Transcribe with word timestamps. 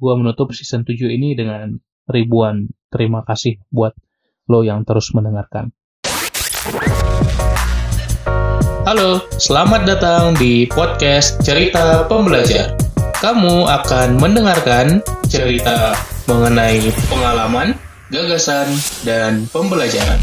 gue 0.00 0.14
menutup 0.16 0.48
season 0.56 0.80
7 0.88 1.12
ini 1.12 1.36
dengan 1.36 1.76
ribuan 2.08 2.72
terima 2.88 3.20
kasih 3.20 3.60
buat 3.68 3.92
lo 4.48 4.64
yang 4.64 4.88
terus 4.88 5.12
mendengarkan. 5.12 5.76
Halo, 8.88 9.20
selamat 9.36 9.84
datang 9.84 10.32
di 10.40 10.64
podcast 10.64 11.44
Cerita 11.44 12.08
Pembelajar. 12.08 12.74
Kamu 13.20 13.68
akan 13.68 14.16
mendengarkan 14.16 15.04
cerita 15.28 15.92
mengenai 16.24 16.80
pengalaman, 17.12 17.76
gagasan, 18.08 18.72
dan 19.04 19.44
pembelajaran. 19.52 20.18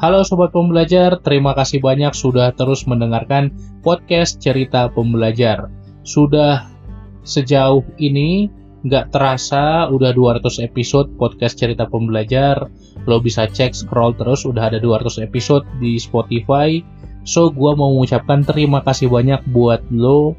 Halo 0.00 0.24
Sobat 0.24 0.56
Pembelajar, 0.56 1.20
terima 1.20 1.52
kasih 1.52 1.84
banyak 1.84 2.16
sudah 2.16 2.56
terus 2.56 2.88
mendengarkan 2.88 3.52
podcast 3.84 4.40
Cerita 4.40 4.88
Pembelajar. 4.88 5.68
Sudah 6.08 6.72
sejauh 7.20 7.84
ini 8.00 8.48
nggak 8.80 9.12
terasa 9.12 9.92
udah 9.92 10.16
200 10.16 10.64
episode 10.64 11.12
podcast 11.20 11.60
Cerita 11.60 11.84
Pembelajar. 11.84 12.64
Lo 13.04 13.20
bisa 13.20 13.44
cek 13.44 13.76
scroll 13.76 14.16
terus 14.16 14.48
udah 14.48 14.72
ada 14.72 14.80
200 14.80 15.20
episode 15.20 15.68
di 15.84 16.00
Spotify. 16.00 16.80
So, 17.28 17.52
gua 17.52 17.76
mau 17.76 17.92
mengucapkan 17.92 18.40
terima 18.40 18.80
kasih 18.80 19.12
banyak 19.12 19.52
buat 19.52 19.84
lo 19.92 20.32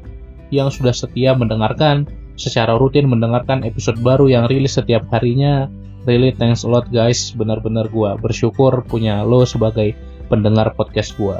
yang 0.50 0.74
sudah 0.74 0.90
setia 0.90 1.38
mendengarkan 1.38 2.10
secara 2.34 2.74
rutin 2.74 3.06
mendengarkan 3.06 3.62
episode 3.62 4.02
baru 4.02 4.26
yang 4.26 4.50
rilis 4.50 4.74
setiap 4.74 5.06
harinya 5.14 5.70
really 6.08 6.34
thanks 6.34 6.62
a 6.64 6.68
lot 6.68 6.88
guys. 6.90 7.32
Benar-benar 7.34 7.90
gue 7.90 8.10
bersyukur 8.20 8.82
punya 8.86 9.22
lo 9.22 9.46
sebagai 9.46 9.94
pendengar 10.30 10.72
podcast 10.74 11.14
gue 11.20 11.36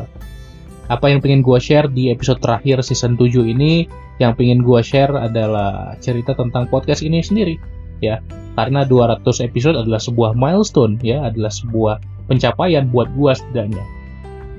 apa 0.93 1.09
yang 1.09 1.25
pengen 1.25 1.41
gue 1.41 1.57
share 1.57 1.89
di 1.89 2.13
episode 2.13 2.43
terakhir 2.45 2.85
season 2.85 3.17
7 3.17 3.49
ini? 3.49 3.89
Yang 4.21 4.33
pengen 4.37 4.61
gue 4.61 4.81
share 4.85 5.15
adalah 5.17 5.97
cerita 6.05 6.37
tentang 6.37 6.69
podcast 6.69 7.01
ini 7.01 7.25
sendiri 7.25 7.57
ya. 8.05 8.21
Karena 8.59 8.85
200 8.85 9.25
episode 9.41 9.81
adalah 9.81 9.97
sebuah 9.97 10.37
milestone 10.37 11.01
ya. 11.01 11.33
Adalah 11.33 11.49
sebuah 11.49 11.95
pencapaian 12.29 12.93
buat 12.93 13.09
gue 13.17 13.33
setidaknya. 13.33 13.85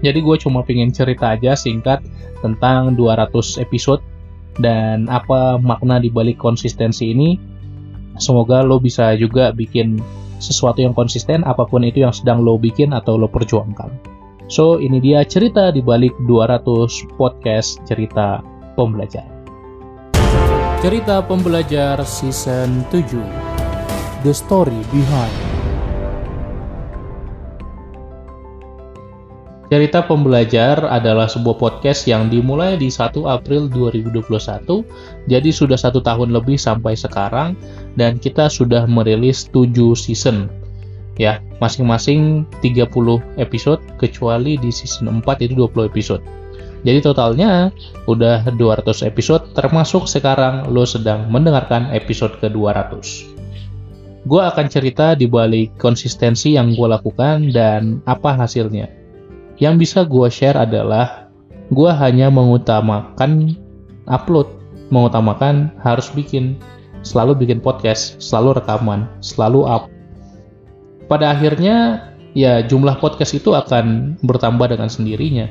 Jadi 0.01 0.19
gue 0.19 0.35
cuma 0.41 0.65
pengen 0.65 0.89
cerita 0.89 1.37
aja 1.37 1.53
singkat 1.53 2.01
tentang 2.41 2.97
200 2.97 3.61
episode 3.61 4.01
dan 4.57 5.05
apa 5.13 5.61
makna 5.61 6.01
dibalik 6.01 6.41
konsistensi 6.41 7.13
ini 7.13 7.37
Semoga 8.21 8.61
lo 8.61 8.77
bisa 8.77 9.13
juga 9.17 9.49
bikin 9.53 9.97
sesuatu 10.43 10.83
yang 10.83 10.91
konsisten 10.91 11.41
apa 11.47 11.63
pun 11.63 11.87
itu 11.87 12.03
yang 12.03 12.11
sedang 12.11 12.43
lo 12.43 12.59
bikin 12.59 12.91
atau 12.91 13.15
lo 13.15 13.31
perjuangkan. 13.31 13.89
So, 14.51 14.77
ini 14.77 14.99
dia 14.99 15.23
cerita 15.23 15.71
di 15.71 15.79
balik 15.79 16.13
200 16.27 17.15
podcast 17.15 17.79
cerita 17.87 18.43
pembelajar. 18.75 19.25
Cerita 20.83 21.23
pembelajar 21.23 22.03
season 22.03 22.83
7. 22.91 23.07
The 24.27 24.35
story 24.35 24.83
behind 24.91 25.52
Cerita 29.73 30.05
Pembelajar 30.05 30.85
adalah 30.85 31.25
sebuah 31.25 31.57
podcast 31.57 32.05
yang 32.05 32.29
dimulai 32.29 32.77
di 32.77 32.93
1 32.93 33.25
April 33.25 33.65
2021, 33.73 34.21
jadi 35.25 35.49
sudah 35.49 35.73
satu 35.73 35.97
tahun 35.97 36.29
lebih 36.29 36.61
sampai 36.61 36.93
sekarang, 36.93 37.57
dan 37.97 38.21
kita 38.21 38.53
sudah 38.53 38.85
merilis 38.85 39.49
7 39.49 39.97
season. 39.97 40.45
Ya, 41.17 41.41
masing-masing 41.57 42.45
30 42.61 43.17
episode, 43.41 43.81
kecuali 43.97 44.61
di 44.61 44.69
season 44.69 45.09
4 45.09 45.41
itu 45.41 45.57
20 45.57 45.89
episode. 45.89 46.21
Jadi 46.85 47.01
totalnya 47.01 47.73
udah 48.05 48.45
200 48.53 49.01
episode, 49.01 49.57
termasuk 49.57 50.05
sekarang 50.05 50.69
lo 50.69 50.85
sedang 50.85 51.33
mendengarkan 51.33 51.89
episode 51.97 52.37
ke-200 52.45 53.33
gue 54.23 54.39
akan 54.39 54.71
cerita 54.71 55.19
di 55.19 55.27
balik 55.27 55.75
konsistensi 55.75 56.55
yang 56.55 56.71
gue 56.79 56.87
lakukan 56.87 57.51
dan 57.51 57.99
apa 58.07 58.31
hasilnya. 58.39 59.02
Yang 59.63 59.87
bisa 59.87 59.99
gue 60.03 60.27
share 60.27 60.59
adalah 60.59 61.31
gue 61.71 61.91
hanya 61.95 62.27
mengutamakan 62.27 63.55
upload, 64.11 64.51
mengutamakan 64.91 65.71
harus 65.79 66.11
bikin, 66.11 66.59
selalu 67.07 67.39
bikin 67.39 67.63
podcast, 67.63 68.19
selalu 68.19 68.59
rekaman, 68.59 69.07
selalu 69.23 69.63
up. 69.63 69.87
Pada 71.07 71.31
akhirnya 71.31 72.11
ya 72.35 72.59
jumlah 72.59 72.99
podcast 72.99 73.39
itu 73.39 73.55
akan 73.55 74.19
bertambah 74.19 74.67
dengan 74.67 74.91
sendirinya. 74.91 75.47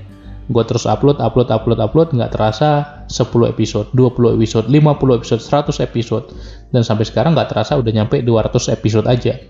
Gue 0.52 0.60
terus 0.68 0.84
upload, 0.84 1.16
upload, 1.16 1.48
upload, 1.48 1.80
upload, 1.80 2.12
nggak 2.12 2.36
terasa 2.36 3.00
10 3.08 3.48
episode, 3.48 3.88
20 3.96 4.36
episode, 4.36 4.68
50 4.68 5.16
episode, 5.16 5.40
100 5.40 5.88
episode, 5.88 6.26
dan 6.68 6.84
sampai 6.84 7.08
sekarang 7.08 7.32
nggak 7.32 7.48
terasa 7.48 7.80
udah 7.80 7.92
nyampe 7.96 8.20
200 8.20 8.76
episode 8.76 9.08
aja. 9.08 9.40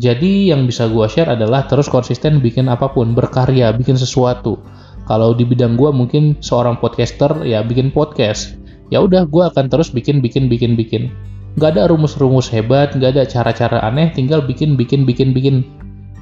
Jadi 0.00 0.48
yang 0.48 0.64
bisa 0.64 0.88
gue 0.88 1.04
share 1.04 1.36
adalah 1.36 1.68
terus 1.68 1.90
konsisten 1.92 2.40
bikin 2.40 2.72
apa 2.72 2.88
pun, 2.88 3.12
berkarya, 3.12 3.72
bikin 3.76 3.96
sesuatu. 4.00 4.56
Kalau 5.04 5.36
di 5.36 5.44
bidang 5.44 5.76
gue 5.76 5.90
mungkin 5.92 6.38
seorang 6.40 6.80
podcaster 6.80 7.44
ya 7.44 7.60
bikin 7.60 7.92
podcast. 7.92 8.56
Ya 8.88 9.04
udah 9.04 9.28
gue 9.28 9.44
akan 9.44 9.68
terus 9.68 9.92
bikin, 9.92 10.24
bikin, 10.24 10.48
bikin, 10.48 10.76
bikin. 10.78 11.12
Gak 11.60 11.76
ada 11.76 11.92
rumus-rumus 11.92 12.48
hebat, 12.48 12.96
gak 12.96 13.12
ada 13.16 13.28
cara-cara 13.28 13.84
aneh, 13.84 14.08
tinggal 14.16 14.40
bikin, 14.40 14.80
bikin, 14.80 15.04
bikin, 15.04 15.36
bikin. 15.36 15.68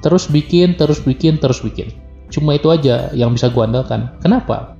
Terus 0.02 0.26
bikin, 0.26 0.74
terus 0.74 0.98
bikin, 1.02 1.38
terus 1.38 1.62
bikin. 1.62 1.94
Cuma 2.30 2.58
itu 2.58 2.70
aja 2.70 3.10
yang 3.14 3.34
bisa 3.34 3.50
gue 3.50 3.62
andalkan. 3.62 4.10
Kenapa? 4.18 4.74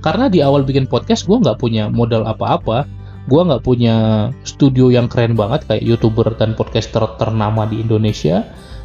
Karena 0.00 0.32
di 0.32 0.40
awal 0.40 0.64
bikin 0.64 0.88
podcast 0.88 1.28
gue 1.28 1.36
nggak 1.36 1.60
punya 1.60 1.88
modal 1.92 2.24
apa-apa, 2.24 2.88
gue 3.30 3.40
nggak 3.42 3.62
punya 3.62 4.28
studio 4.42 4.90
yang 4.90 5.06
keren 5.06 5.38
banget 5.38 5.62
kayak 5.70 5.84
youtuber 5.86 6.26
dan 6.34 6.58
podcaster 6.58 7.02
ternama 7.22 7.68
di 7.70 7.82
Indonesia. 7.82 8.42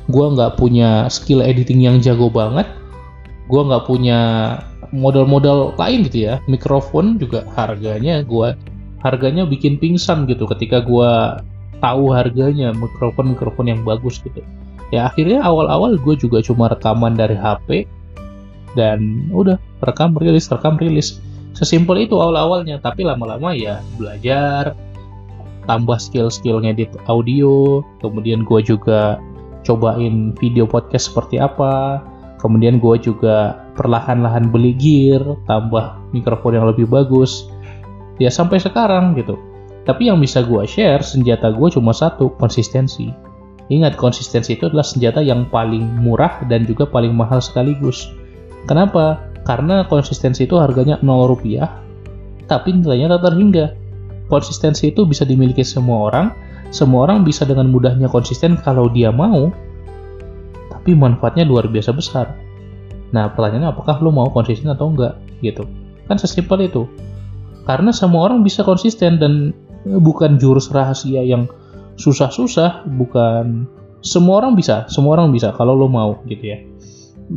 Gue 0.08 0.25
nggak 0.30 0.62
punya 0.62 1.09
skill 1.09 1.42
editing 1.42 1.84
yang 1.84 1.98
jago 2.00 2.30
banget. 2.30 2.70
Gue 3.50 3.62
nggak 3.66 3.90
punya 3.90 4.20
modal-modal 4.94 5.74
lain 5.75 6.06
gitu 6.08 6.30
ya. 6.30 6.36
Mikrofon 6.46 7.18
juga 7.18 7.44
harganya 7.58 8.22
gue 8.22 8.53
harganya 9.02 9.46
bikin 9.46 9.78
pingsan 9.81 10.25
gitu 10.30 10.46
ketika 10.50 10.81
gue 10.86 11.12
tahu 11.81 12.14
harganya 12.14 12.74
mikrofon 12.74 13.34
mikrofon 13.34 13.66
yang 13.69 13.81
bagus 13.81 14.22
gitu. 14.22 14.42
Ya 14.94 15.09
akhirnya 15.09 15.44
awal-awal 15.44 15.98
gue 16.00 16.16
juga 16.16 16.40
cuma 16.46 16.72
rekaman 16.72 17.18
dari 17.18 17.36
HP 17.36 17.90
dan 18.78 19.28
udah 19.34 19.58
rekam 19.84 20.14
rilis 20.16 20.48
rekam 20.48 20.78
rilis 20.78 21.19
sesimpel 21.57 22.06
itu 22.06 22.13
awal-awalnya 22.22 22.78
tapi 22.78 23.01
lama-lama 23.01 23.57
ya 23.57 23.81
belajar 23.97 24.78
tambah 25.66 25.97
skill-skill 25.97 26.62
ngedit 26.62 26.94
audio 27.09 27.81
kemudian 28.00 28.45
gue 28.45 28.62
juga 28.62 29.18
cobain 29.66 30.38
video 30.38 30.69
podcast 30.69 31.09
seperti 31.09 31.41
apa 31.41 32.00
kemudian 32.38 32.78
gue 32.78 32.95
juga 33.01 33.66
perlahan-lahan 33.73 34.53
beli 34.53 34.78
gear 34.78 35.22
tambah 35.50 35.97
mikrofon 36.13 36.56
yang 36.56 36.69
lebih 36.69 36.85
bagus 36.85 37.50
ya 38.22 38.29
sampai 38.34 38.62
sekarang 38.62 39.18
gitu. 39.18 39.38
Tapi 39.88 40.12
yang 40.12 40.19
bisa 40.19 40.44
gue 40.44 40.68
share 40.68 41.00
senjata 41.00 41.53
gue 41.56 41.69
cuma 41.72 41.95
satu 41.95 42.35
konsistensi. 42.35 43.07
Ingat 43.72 43.95
konsistensi 43.95 44.56
itu 44.56 44.68
adalah 44.68 44.84
senjata 44.84 45.24
yang 45.24 45.47
paling 45.47 45.84
murah 46.03 46.44
dan 46.51 46.68
juga 46.68 46.84
paling 46.88 47.16
mahal 47.16 47.39
sekaligus. 47.39 48.12
Kenapa 48.68 49.26
karena 49.47 49.88
konsistensi 49.88 50.44
itu 50.44 50.59
harganya 50.59 51.00
0 51.00 51.31
rupiah, 51.31 51.80
tapi 52.52 52.75
nilainya 52.75 53.16
tak 53.16 53.31
terhingga. 53.31 53.72
Konsistensi 54.28 54.91
itu 54.91 55.08
bisa 55.08 55.24
dimiliki 55.24 55.63
semua 55.63 56.12
orang, 56.12 56.35
semua 56.68 57.08
orang 57.08 57.24
bisa 57.24 57.47
dengan 57.47 57.72
mudahnya 57.72 58.12
konsisten 58.12 58.59
kalau 58.59 58.91
dia 58.91 59.07
mau, 59.07 59.47
tapi 60.68 60.92
manfaatnya 60.92 61.48
luar 61.48 61.71
biasa 61.71 61.95
besar. 61.95 62.36
Nah, 63.16 63.31
pertanyaannya 63.31 63.71
apakah 63.71 64.04
lo 64.04 64.12
mau 64.12 64.27
konsisten 64.27 64.68
atau 64.68 64.92
enggak, 64.92 65.16
gitu. 65.39 65.63
Kan 66.12 66.19
sesimpel 66.19 66.68
itu. 66.68 66.83
Karena 67.63 67.95
semua 67.95 68.27
orang 68.27 68.44
bisa 68.44 68.68
konsisten 68.68 69.16
dan 69.16 69.56
bukan 69.88 70.36
jurus 70.36 70.68
rahasia 70.75 71.24
yang 71.24 71.48
susah-susah, 71.95 72.83
bukan 73.00 73.63
semua 74.04 74.44
orang 74.44 74.60
bisa, 74.60 74.83
semua 74.92 75.16
orang 75.16 75.31
bisa 75.31 75.56
kalau 75.56 75.71
lo 75.71 75.88
mau 75.88 76.19
gitu 76.27 76.51
ya. 76.51 76.60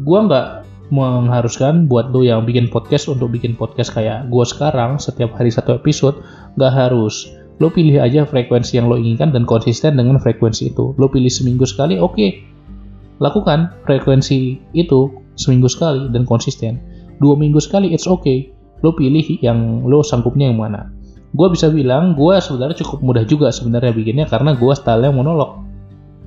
Gua 0.03 0.27
nggak 0.27 0.47
mengharuskan 0.91 1.87
buat 1.87 2.11
lo 2.11 2.27
yang 2.27 2.43
bikin 2.45 2.67
podcast 2.67 3.07
untuk 3.07 3.31
bikin 3.31 3.55
podcast 3.55 3.95
kayak 3.95 4.27
gue 4.29 4.45
sekarang 4.45 4.99
setiap 4.99 5.33
hari 5.39 5.49
satu 5.51 5.79
episode 5.79 6.19
nggak 6.59 6.75
harus. 6.75 7.31
Lo 7.63 7.71
pilih 7.71 8.03
aja 8.03 8.27
frekuensi 8.27 8.81
yang 8.81 8.91
lo 8.91 8.99
inginkan 8.99 9.31
dan 9.31 9.47
konsisten 9.47 9.95
dengan 9.95 10.19
frekuensi 10.19 10.75
itu. 10.75 10.93
Lo 10.99 11.07
pilih 11.07 11.31
seminggu 11.31 11.65
sekali 11.65 11.97
oke. 11.97 12.15
Okay. 12.15 12.31
lakukan 13.21 13.69
frekuensi 13.85 14.57
itu 14.73 15.13
seminggu 15.37 15.69
sekali 15.69 16.09
dan 16.09 16.25
konsisten. 16.25 16.81
Dua 17.21 17.37
minggu 17.37 17.61
sekali 17.61 17.93
it's 17.93 18.09
okay. 18.09 18.49
Lo 18.81 18.97
pilih 18.97 19.45
yang 19.45 19.85
lo 19.85 20.01
sanggupnya 20.01 20.49
yang 20.49 20.57
mana. 20.57 20.89
Gue 21.37 21.53
bisa 21.53 21.69
bilang 21.69 22.17
gue 22.17 22.35
sebenarnya 22.41 22.81
cukup 22.81 22.99
mudah 23.05 23.25
juga 23.29 23.53
sebenarnya 23.53 23.93
bikinnya 23.93 24.25
karena 24.25 24.57
gue 24.57 24.73
stylenya 24.73 25.13
monolog. 25.13 25.61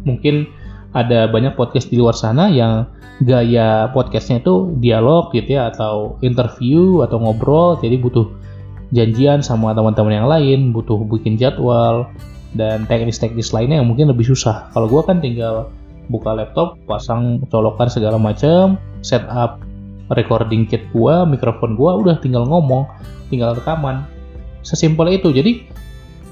Mungkin 0.05 0.45
ada 0.93 1.25
banyak 1.29 1.57
podcast 1.57 1.89
di 1.89 1.97
luar 1.97 2.13
sana 2.13 2.49
yang 2.49 2.85
gaya 3.21 3.89
podcastnya 3.93 4.41
itu 4.41 4.73
dialog 4.77 5.33
gitu 5.33 5.57
ya 5.57 5.73
atau 5.73 6.17
interview 6.21 7.01
atau 7.01 7.17
ngobrol. 7.21 7.77
Jadi 7.81 7.97
butuh 7.97 8.29
janjian 8.93 9.41
sama 9.41 9.73
teman-teman 9.73 10.13
yang 10.13 10.29
lain 10.29 10.59
butuh 10.69 11.01
bikin 11.09 11.35
jadwal 11.35 12.05
dan 12.53 12.85
teknis-teknis 12.85 13.49
lainnya 13.49 13.81
yang 13.81 13.89
mungkin 13.89 14.09
lebih 14.13 14.29
susah. 14.29 14.69
Kalau 14.71 14.85
gue 14.85 15.01
kan 15.01 15.17
tinggal 15.17 15.73
buka 16.13 16.35
laptop 16.37 16.77
pasang 16.85 17.41
colokan 17.49 17.89
segala 17.89 18.21
macam 18.21 18.77
setup 19.01 19.63
recording 20.13 20.69
kit 20.69 20.85
gue 20.93 21.15
mikrofon 21.25 21.73
gue 21.73 21.91
udah 22.05 22.21
tinggal 22.21 22.45
ngomong 22.45 22.85
tinggal 23.33 23.57
rekaman. 23.57 24.05
Sesimpel 24.61 25.17
itu. 25.17 25.33
Jadi 25.33 25.65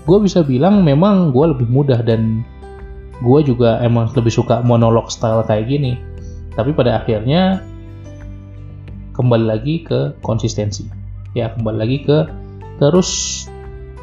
gue 0.06 0.18
bisa 0.22 0.46
bilang 0.46 0.86
memang 0.86 1.34
gue 1.34 1.46
lebih 1.50 1.68
mudah 1.68 2.06
dan 2.06 2.46
gue 3.22 3.40
juga 3.46 3.78
emang 3.86 4.10
lebih 4.18 4.34
suka 4.34 4.66
monolog 4.66 5.14
style 5.14 5.46
kayak 5.46 5.70
gini 5.70 6.02
tapi 6.58 6.74
pada 6.74 7.00
akhirnya 7.00 7.62
kembali 9.14 9.46
lagi 9.46 9.86
ke 9.86 10.18
konsistensi 10.26 10.90
ya 11.38 11.54
kembali 11.54 11.78
lagi 11.78 11.98
ke 12.02 12.18
terus 12.82 13.46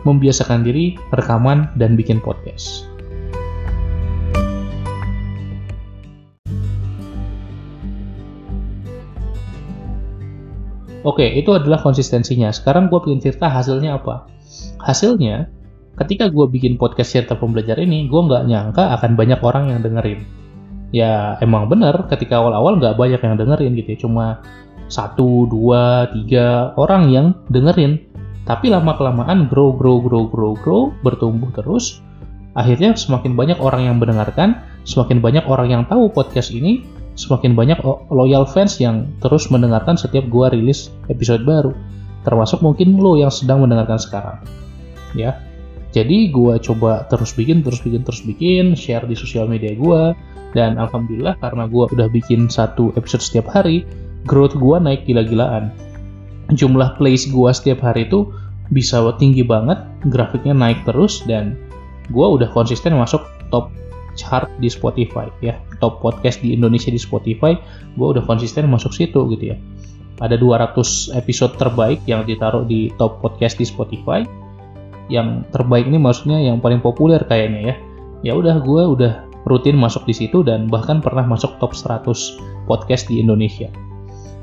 membiasakan 0.06 0.62
diri 0.62 0.94
rekaman 1.10 1.74
dan 1.74 1.98
bikin 1.98 2.22
podcast 2.22 2.86
Oke, 11.06 11.24
itu 11.24 11.48
adalah 11.56 11.80
konsistensinya. 11.80 12.52
Sekarang 12.52 12.92
gue 12.92 13.00
pengen 13.00 13.22
cerita 13.22 13.48
hasilnya 13.48 13.96
apa. 13.96 14.28
Hasilnya, 14.82 15.48
ketika 15.98 16.30
gue 16.30 16.46
bikin 16.46 16.78
podcast 16.78 17.12
cerita 17.12 17.34
pembelajar 17.34 17.76
ini, 17.82 18.06
gue 18.06 18.20
nggak 18.20 18.46
nyangka 18.46 18.94
akan 18.98 19.18
banyak 19.18 19.40
orang 19.42 19.64
yang 19.74 19.80
dengerin. 19.82 20.22
Ya 20.94 21.36
emang 21.44 21.68
bener, 21.68 22.08
ketika 22.08 22.40
awal-awal 22.40 22.80
nggak 22.80 22.96
banyak 22.96 23.20
yang 23.20 23.36
dengerin 23.36 23.72
gitu 23.76 23.88
ya, 23.92 23.98
cuma 24.00 24.26
satu, 24.88 25.44
dua, 25.50 26.08
tiga 26.14 26.72
orang 26.80 27.12
yang 27.12 27.26
dengerin. 27.52 28.00
Tapi 28.48 28.72
lama-kelamaan 28.72 29.52
grow, 29.52 29.76
grow, 29.76 30.00
grow, 30.00 30.24
grow, 30.24 30.56
grow, 30.56 30.82
bertumbuh 31.04 31.52
terus. 31.52 32.00
Akhirnya 32.56 32.96
semakin 32.96 33.36
banyak 33.36 33.60
orang 33.60 33.92
yang 33.92 34.00
mendengarkan, 34.00 34.64
semakin 34.88 35.20
banyak 35.20 35.44
orang 35.44 35.68
yang 35.68 35.82
tahu 35.84 36.08
podcast 36.08 36.48
ini, 36.56 36.80
semakin 37.18 37.52
banyak 37.52 37.76
loyal 38.08 38.48
fans 38.48 38.80
yang 38.80 39.12
terus 39.20 39.52
mendengarkan 39.52 40.00
setiap 40.00 40.24
gue 40.32 40.46
rilis 40.56 40.88
episode 41.12 41.44
baru. 41.44 41.76
Termasuk 42.24 42.64
mungkin 42.64 42.96
lo 42.96 43.20
yang 43.20 43.28
sedang 43.28 43.60
mendengarkan 43.60 44.00
sekarang. 44.00 44.36
Ya, 45.12 45.36
jadi 45.88 46.28
gue 46.28 46.54
coba 46.60 47.08
terus 47.08 47.32
bikin, 47.32 47.64
terus 47.64 47.80
bikin, 47.80 48.04
terus 48.04 48.20
bikin, 48.20 48.76
share 48.76 49.08
di 49.08 49.16
sosial 49.16 49.48
media 49.48 49.72
gue, 49.72 50.02
dan 50.52 50.76
alhamdulillah 50.76 51.36
karena 51.40 51.64
gue 51.64 51.84
udah 51.88 52.08
bikin 52.12 52.52
satu 52.52 52.92
episode 53.00 53.24
setiap 53.24 53.48
hari, 53.48 53.88
growth 54.28 54.56
gue 54.56 54.76
naik 54.76 55.08
gila-gilaan. 55.08 55.72
Jumlah 56.52 57.00
plays 57.00 57.28
gue 57.28 57.50
setiap 57.52 57.80
hari 57.80 58.04
itu 58.08 58.28
bisa 58.68 59.00
tinggi 59.16 59.40
banget, 59.40 59.80
grafiknya 60.12 60.52
naik 60.52 60.84
terus, 60.84 61.24
dan 61.24 61.56
gue 62.12 62.26
udah 62.26 62.48
konsisten 62.52 62.96
masuk 62.96 63.24
top 63.48 63.72
chart 64.12 64.50
di 64.60 64.68
Spotify 64.68 65.30
ya, 65.40 65.56
top 65.80 66.04
podcast 66.04 66.44
di 66.44 66.52
Indonesia 66.52 66.92
di 66.92 67.00
Spotify, 67.00 67.56
gue 67.96 68.06
udah 68.12 68.24
konsisten 68.28 68.68
masuk 68.68 68.92
situ 68.92 69.24
gitu 69.32 69.54
ya. 69.54 69.56
Ada 70.18 70.34
200 70.34 71.14
episode 71.14 71.54
terbaik 71.56 72.02
yang 72.10 72.26
ditaruh 72.26 72.66
di 72.66 72.90
top 72.98 73.22
podcast 73.22 73.56
di 73.56 73.64
Spotify, 73.64 74.26
yang 75.08 75.44
terbaik 75.50 75.88
ini 75.88 75.96
maksudnya 75.96 76.38
yang 76.38 76.60
paling 76.60 76.80
populer 76.84 77.20
kayaknya 77.24 77.72
ya. 77.72 77.74
Ya 78.22 78.32
udah 78.36 78.60
gue 78.60 78.82
udah 78.98 79.12
rutin 79.48 79.80
masuk 79.80 80.04
di 80.04 80.14
situ 80.14 80.44
dan 80.44 80.68
bahkan 80.68 81.00
pernah 81.00 81.24
masuk 81.24 81.56
top 81.58 81.72
100 81.72 82.08
podcast 82.68 83.08
di 83.08 83.18
Indonesia. 83.24 83.72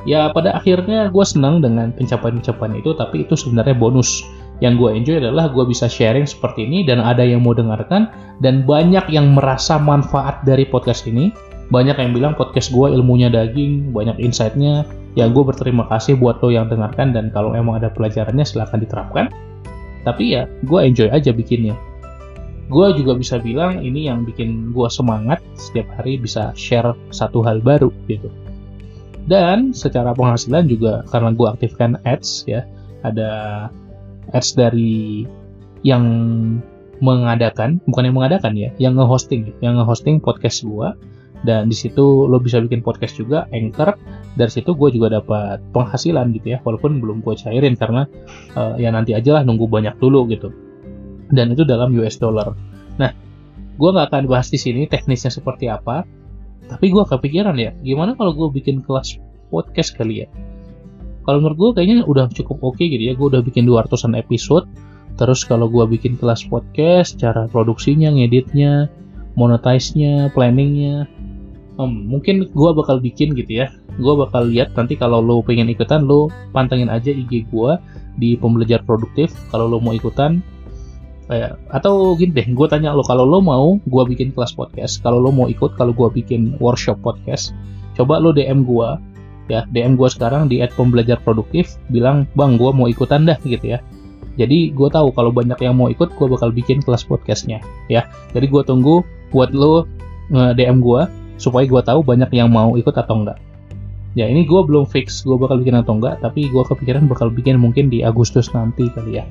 Ya 0.05 0.29
pada 0.29 0.53
akhirnya 0.57 1.09
gue 1.09 1.25
senang 1.25 1.61
dengan 1.61 1.93
pencapaian-pencapaian 1.93 2.77
itu 2.77 2.93
tapi 2.97 3.25
itu 3.25 3.37
sebenarnya 3.37 3.77
bonus. 3.77 4.25
Yang 4.63 4.73
gue 4.79 4.89
enjoy 4.95 5.15
adalah 5.19 5.51
gue 5.51 5.67
bisa 5.67 5.91
sharing 5.91 6.23
seperti 6.23 6.63
ini 6.63 6.87
dan 6.87 7.03
ada 7.03 7.27
yang 7.27 7.43
mau 7.43 7.51
dengarkan 7.51 8.07
dan 8.39 8.63
banyak 8.63 9.03
yang 9.11 9.35
merasa 9.35 9.75
manfaat 9.75 10.47
dari 10.47 10.63
podcast 10.63 11.03
ini. 11.09 11.35
Banyak 11.73 11.97
yang 11.97 12.13
bilang 12.13 12.33
podcast 12.37 12.71
gue 12.71 12.87
ilmunya 12.93 13.27
daging 13.27 13.91
banyak 13.91 14.15
insightnya. 14.21 14.87
Ya 15.19 15.27
gue 15.27 15.43
berterima 15.43 15.89
kasih 15.91 16.15
buat 16.15 16.39
lo 16.39 16.53
yang 16.53 16.71
dengarkan 16.71 17.11
dan 17.11 17.33
kalau 17.35 17.51
emang 17.51 17.83
ada 17.83 17.91
pelajarannya 17.91 18.47
silahkan 18.47 18.79
diterapkan 18.79 19.27
tapi 20.05 20.37
ya 20.37 20.45
gue 20.63 20.79
enjoy 20.79 21.09
aja 21.09 21.33
bikinnya. 21.33 21.73
Gue 22.69 22.93
juga 22.97 23.13
bisa 23.17 23.37
bilang 23.37 23.81
ini 23.81 24.09
yang 24.09 24.25
bikin 24.25 24.73
gue 24.73 24.89
semangat 24.89 25.41
setiap 25.57 25.85
hari 25.97 26.17
bisa 26.17 26.53
share 26.57 26.93
satu 27.09 27.41
hal 27.45 27.61
baru 27.61 27.89
gitu. 28.09 28.29
Dan 29.25 29.73
secara 29.73 30.13
penghasilan 30.13 30.69
juga 30.69 31.01
karena 31.09 31.33
gue 31.33 31.47
aktifkan 31.49 31.97
ads 32.05 32.45
ya 32.45 32.61
ada 33.01 33.65
ads 34.33 34.53
dari 34.53 35.25
yang 35.81 36.05
mengadakan 37.01 37.81
bukan 37.89 38.07
yang 38.07 38.15
mengadakan 38.17 38.53
ya 38.55 38.69
yang 38.79 38.93
ngehosting 38.95 39.51
yang 39.59 39.75
ngehosting 39.77 40.17
podcast 40.21 40.63
gue 40.63 40.89
dan 41.43 41.67
di 41.67 41.75
situ 41.75 42.25
lo 42.25 42.39
bisa 42.39 42.63
bikin 42.63 42.79
podcast 42.81 43.19
juga 43.19 43.45
anchor 43.51 43.93
dari 44.35 44.51
situ 44.51 44.75
gue 44.75 44.89
juga 44.91 45.19
dapat 45.19 45.63
penghasilan 45.71 46.35
gitu 46.35 46.55
ya 46.55 46.57
walaupun 46.61 46.99
belum 46.99 47.23
gue 47.23 47.35
cairin 47.39 47.79
karena 47.79 48.03
uh, 48.59 48.75
ya 48.75 48.91
nanti 48.91 49.15
aja 49.15 49.39
lah 49.39 49.43
nunggu 49.47 49.67
banyak 49.67 49.95
dulu 49.97 50.27
gitu. 50.31 50.51
Dan 51.31 51.55
itu 51.55 51.65
dalam 51.65 51.95
US 51.97 52.19
dollar. 52.19 52.53
Nah 52.99 53.11
gue 53.75 53.89
nggak 53.89 54.11
akan 54.11 54.23
bahas 54.27 54.51
di 54.51 54.59
sini 54.59 54.87
teknisnya 54.87 55.31
seperti 55.31 55.67
apa 55.67 56.03
tapi 56.65 56.89
gue 56.89 57.03
kepikiran 57.05 57.55
ya 57.59 57.75
gimana 57.85 58.17
kalau 58.17 58.33
gue 58.33 58.47
bikin 58.59 58.83
kelas 58.83 59.17
podcast 59.49 59.95
kali 59.95 60.25
ya? 60.25 60.27
Kalau 61.25 61.41
menurut 61.41 61.57
gue 61.57 61.81
kayaknya 61.81 62.05
udah 62.05 62.29
cukup 62.29 62.61
oke 62.61 62.77
okay 62.77 62.91
gitu 62.91 63.03
ya 63.09 63.13
gue 63.17 63.27
udah 63.31 63.41
bikin 63.41 63.65
200an 63.65 64.19
episode. 64.19 64.67
Terus 65.15 65.47
kalau 65.47 65.71
gue 65.71 65.87
bikin 65.87 66.19
kelas 66.19 66.43
podcast 66.51 67.15
cara 67.15 67.47
produksinya 67.47 68.11
ngeditnya 68.11 68.91
monetize-nya 69.39 70.31
planningnya 70.35 71.07
um, 71.79 71.91
mungkin 72.07 72.47
gue 72.49 72.71
bakal 72.75 72.99
bikin 73.03 73.35
gitu 73.35 73.63
ya 73.63 73.67
gue 73.95 74.13
bakal 74.15 74.51
lihat 74.51 74.75
nanti 74.75 74.99
kalau 74.99 75.23
lo 75.23 75.39
pengen 75.41 75.71
ikutan 75.71 76.03
lo 76.03 76.27
pantengin 76.51 76.91
aja 76.91 77.11
IG 77.11 77.47
gue 77.49 77.71
di 78.19 78.35
pembelajar 78.39 78.83
produktif. 78.83 79.31
Kalau 79.51 79.67
lo 79.67 79.79
mau 79.79 79.95
ikutan 79.95 80.43
kayak 81.25 81.57
atau 81.73 82.13
gini 82.13 82.37
deh 82.37 82.47
gue 82.53 82.67
tanya 82.69 82.93
lo 82.93 83.01
kalau 83.01 83.25
lo 83.25 83.41
mau 83.41 83.81
gue 83.81 84.03
bikin 84.13 84.29
kelas 84.37 84.53
podcast 84.53 85.01
kalau 85.01 85.17
lo 85.17 85.33
mau 85.33 85.49
ikut 85.49 85.73
kalau 85.73 85.89
gue 85.89 86.21
bikin 86.21 86.53
workshop 86.61 87.01
podcast 87.01 87.49
coba 87.97 88.21
lo 88.21 88.29
DM 88.29 88.61
gue 88.61 88.89
ya 89.49 89.65
DM 89.73 89.97
gue 89.97 90.05
sekarang 90.05 90.45
di 90.45 90.61
@pembelajar 90.77 91.17
produktif 91.25 91.81
bilang 91.89 92.29
bang 92.37 92.61
gue 92.61 92.69
mau 92.69 92.85
ikutan 92.85 93.25
dah 93.25 93.37
gitu 93.41 93.73
ya. 93.73 93.81
Jadi 94.35 94.75
gue 94.75 94.89
tahu 94.91 95.15
kalau 95.15 95.31
banyak 95.31 95.55
yang 95.63 95.79
mau 95.79 95.87
ikut 95.87 96.11
gue 96.13 96.27
bakal 96.27 96.51
bikin 96.51 96.83
kelas 96.83 97.07
podcastnya 97.07 97.63
ya. 97.87 98.03
Jadi 98.35 98.45
gue 98.51 98.61
tunggu 98.61 99.01
buat 99.31 99.49
lo 99.55 99.89
DM 100.29 100.83
gue 100.83 101.01
supaya 101.41 101.65
gue 101.65 101.81
tahu 101.81 102.03
banyak 102.03 102.29
yang 102.35 102.53
mau 102.53 102.77
ikut 102.77 102.93
atau 102.93 103.25
enggak 103.25 103.39
ya 104.15 104.25
ini 104.25 104.47
gue 104.47 104.61
belum 104.63 104.87
fix 104.87 105.27
gue 105.27 105.35
bakal 105.35 105.59
bikin 105.59 105.75
atau 105.75 105.99
enggak 105.99 106.23
tapi 106.23 106.47
gue 106.47 106.63
kepikiran 106.63 107.05
bakal 107.11 107.27
bikin 107.27 107.59
mungkin 107.59 107.91
di 107.91 108.01
Agustus 108.01 108.49
nanti 108.55 108.87
kali 108.95 109.19
ya. 109.21 109.25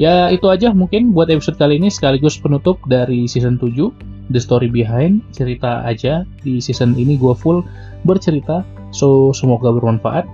Ya 0.00 0.32
itu 0.32 0.48
aja 0.48 0.72
mungkin 0.72 1.12
buat 1.12 1.28
episode 1.28 1.60
kali 1.60 1.76
ini 1.76 1.92
sekaligus 1.92 2.40
penutup 2.40 2.80
dari 2.88 3.28
season 3.28 3.60
7 3.60 4.32
The 4.32 4.40
Story 4.40 4.72
Behind. 4.72 5.20
Cerita 5.36 5.84
aja 5.84 6.24
di 6.40 6.56
season 6.56 6.96
ini 6.96 7.20
gue 7.20 7.36
full 7.36 7.60
bercerita 8.08 8.64
so 8.96 9.36
semoga 9.36 9.68
bermanfaat. 9.68 10.24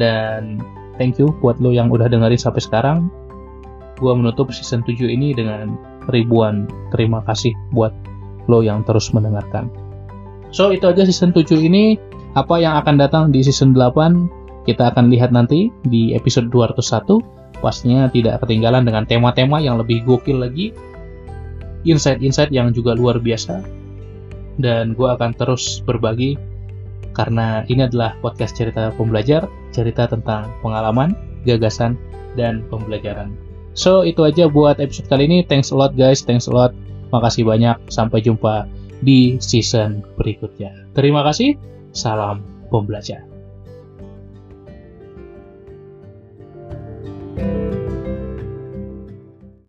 Dan 0.00 0.64
thank 0.96 1.20
you 1.20 1.28
buat 1.44 1.60
lo 1.60 1.76
yang 1.76 1.92
udah 1.92 2.08
dengerin 2.08 2.40
sampai 2.40 2.64
sekarang. 2.64 3.12
Gue 4.00 4.16
menutup 4.16 4.48
season 4.48 4.80
7 4.80 4.96
ini 5.12 5.36
dengan 5.36 5.76
ribuan 6.08 6.64
terima 6.88 7.20
kasih 7.28 7.52
buat 7.76 7.92
lo 8.48 8.64
yang 8.64 8.80
terus 8.88 9.12
mendengarkan. 9.12 9.68
So 10.56 10.72
itu 10.72 10.88
aja 10.88 11.04
season 11.04 11.36
7 11.36 11.60
ini. 11.60 12.00
Apa 12.32 12.56
yang 12.56 12.80
akan 12.80 12.96
datang 12.96 13.24
di 13.28 13.44
season 13.44 13.76
8 13.76 14.64
kita 14.64 14.94
akan 14.94 15.10
lihat 15.10 15.34
nanti 15.34 15.68
di 15.90 16.14
episode 16.16 16.48
201. 16.48 17.60
Pastinya 17.60 18.10
tidak 18.10 18.42
ketinggalan 18.42 18.82
dengan 18.86 19.06
tema-tema 19.06 19.62
yang 19.62 19.78
lebih 19.78 20.02
gokil 20.06 20.42
lagi. 20.42 20.74
Insight-insight 21.82 22.50
yang 22.54 22.70
juga 22.70 22.94
luar 22.94 23.18
biasa. 23.18 23.62
Dan 24.58 24.94
gue 24.94 25.08
akan 25.08 25.34
terus 25.34 25.82
berbagi 25.82 26.38
karena 27.12 27.66
ini 27.68 27.84
adalah 27.84 28.16
podcast 28.24 28.56
cerita 28.56 28.88
pembelajar, 28.96 29.44
cerita 29.74 30.08
tentang 30.08 30.48
pengalaman, 30.64 31.12
gagasan, 31.44 32.00
dan 32.38 32.64
pembelajaran. 32.72 33.36
So, 33.76 34.04
itu 34.04 34.24
aja 34.24 34.48
buat 34.48 34.80
episode 34.80 35.08
kali 35.12 35.28
ini. 35.28 35.38
Thanks 35.44 35.72
a 35.72 35.76
lot 35.76 35.92
guys, 35.92 36.24
thanks 36.24 36.48
a 36.48 36.52
lot. 36.52 36.72
Makasih 37.12 37.44
banyak, 37.44 37.76
sampai 37.92 38.24
jumpa 38.24 38.64
di 39.04 39.36
season 39.40 40.00
berikutnya. 40.16 40.72
Terima 40.96 41.20
kasih, 41.24 41.56
salam 41.92 42.42
pembelajar. 42.68 43.31